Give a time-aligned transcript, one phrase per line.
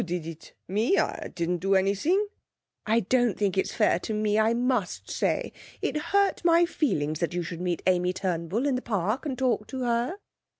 [0.01, 0.53] 'Who did it?
[0.67, 0.97] Me?
[0.97, 2.25] I didn't do anything.'
[2.87, 7.35] 'I don't think it's fair to me, I must say; it hurt my feelings that
[7.35, 10.15] you should meet Amy Turnbull in the park and talk to her.'